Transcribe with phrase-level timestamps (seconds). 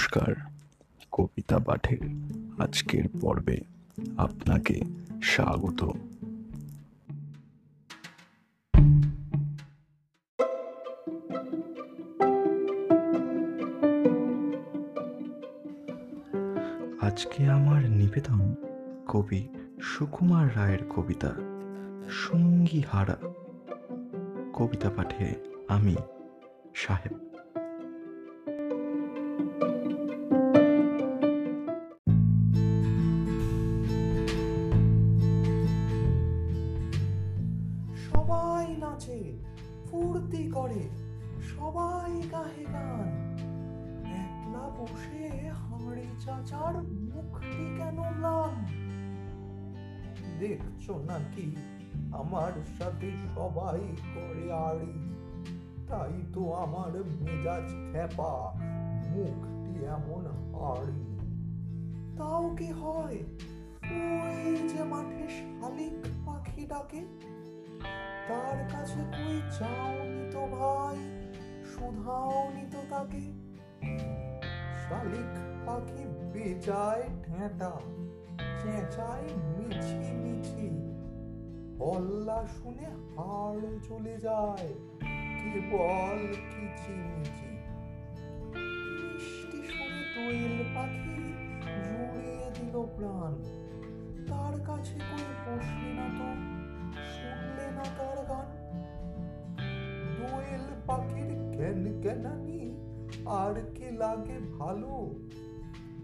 [0.00, 0.34] নমস্কার,
[1.12, 1.98] কবিতা পাঠের
[2.58, 3.60] আজকের পর্বে
[4.16, 4.80] আপনাকে
[5.22, 5.80] স্বাগত।
[17.00, 18.54] আজকে আমার নিবেদন
[19.08, 19.48] কবি
[19.82, 21.34] সুকুমার রায়ের কবিতা
[22.10, 23.16] সঙ্গী হারা
[24.52, 25.34] কবিতা পাঠে
[25.68, 25.96] আমি
[26.74, 27.29] সাহেব
[38.76, 39.38] নাচে,
[39.90, 40.82] ফুর্তি করে,
[41.40, 43.08] সবাই গাহে গান।
[44.22, 48.54] একলা বসে হাঁড়ি চাচার মুখটি কেন ম্লান
[50.40, 51.56] দেখছ নাকি
[52.12, 53.80] আমার সাথে সবাই
[54.14, 54.92] করে আড়ি?
[55.88, 56.92] তাই তো আমার
[57.24, 58.32] মেজাজ খেপা
[59.10, 61.02] মুখটি এমন হাড়ি।
[62.18, 63.18] তাও কি হয়?
[63.90, 65.96] ওই যে মাঠে শালিক
[66.26, 67.00] পাখি ডাকে
[68.28, 70.98] তার কাছে কই যাওনি তো ভাই,
[71.72, 73.24] শুধাওনি তো তাকে।
[74.82, 75.32] শালিক
[75.66, 77.72] পাখি বেজায় ঠেঁটা,
[78.60, 80.66] চেঁচায় মিছি মিছি।
[81.80, 84.70] হল্লা শুনে হাড় চলে যায়
[85.40, 86.18] কেবল
[86.50, 87.50] কিচিমিচি
[88.94, 91.16] মিষ্টি শুনে দোয়েল পাখি
[91.84, 93.32] জুড়িয়ে দিল প্রাণ।
[94.28, 96.28] তার কাছে কই বসলে না তো
[100.16, 102.60] দোয়েল পাখির জ্ঞান জ্ঞানানি
[103.26, 103.54] আর
[103.92, 105.14] লাগে ভালো?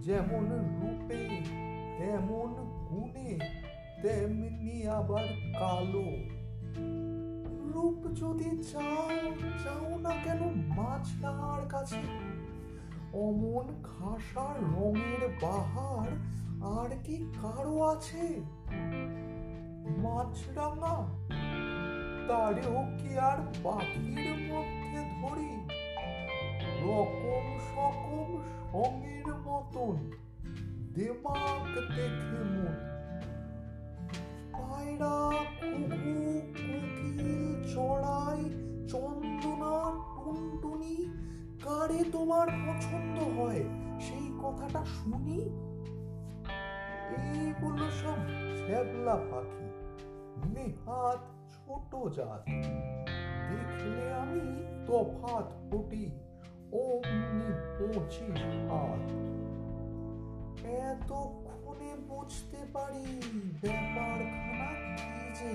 [0.00, 1.28] যেমন রূপে,
[1.98, 2.54] তেমন
[2.90, 3.38] গুণে,
[4.02, 5.26] তেমনি আবার
[5.60, 6.08] কালো।
[7.74, 9.08] রূপ যদি চাও
[9.64, 10.40] চাও না কেন
[10.76, 12.00] মাছরাঙার কাছে?
[13.12, 16.08] অমন খাসার রঙের বাহার,
[16.66, 18.40] আর কি কারও আছে?
[20.02, 21.14] মাছরাঙা
[22.28, 25.52] তারেও কি আর পাখির মধ্যে ধরি।
[26.82, 28.28] রকম সকম
[28.72, 29.96] সঙ্গের মতন
[30.94, 32.76] দেমাক দেখে মন।
[34.54, 35.18] পায়রা
[35.58, 36.14] কুকু
[37.72, 38.42] চড়াই
[38.90, 40.96] টুনটুনি,
[41.64, 43.62] কারে তোমার পছন্দ হয়
[44.00, 45.38] সেই কথাটা শুনি?
[47.18, 48.18] এইগুলো সব
[48.58, 49.66] ছ্যাবলা পাখি,
[50.54, 51.20] নেহাত
[51.66, 52.44] ছোট জাত।
[53.48, 54.44] দেখলে আমি
[54.86, 56.10] তফাত ফুটি
[56.72, 57.48] অমনি
[57.78, 59.04] পঁচিশ হাত।
[60.66, 63.06] এতক্ষণে বুঝতে পারি
[63.62, 65.54] ব্যাপারখানা কি যে,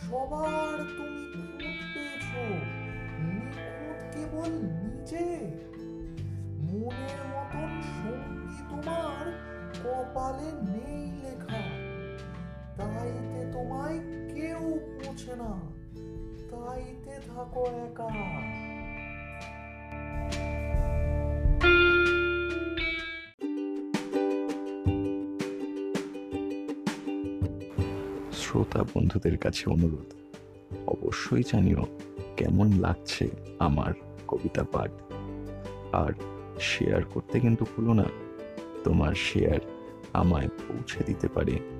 [0.00, 2.30] সবার তুমি খুঁত পেয়েছ,
[3.20, 4.52] নিখুঁত কেবল
[4.82, 5.26] নিজে।
[6.62, 9.24] মনের মতন সঙ্গী তোমার
[9.84, 11.69] কপালে নেই লেখা।
[12.78, 13.98] তাইতে তোমায়
[14.34, 15.50] কেউ পৌঁছে না।
[16.50, 18.08] তাইতে থাকো একা।
[28.32, 30.10] শ্রোতা বন্ধুদের কাছে অনুরোধ,
[30.86, 31.86] অবশ্যই জানিও
[32.36, 33.92] কেমন লাগছে আমার
[34.28, 34.90] কবিতা পাঠ।
[35.92, 36.12] আর
[36.60, 38.04] শেয়ার করতে কিন্তু ভুলো না,
[38.84, 39.60] তোমার শেয়ার
[40.12, 41.79] আমায় পৌঁছে দিতে পারে।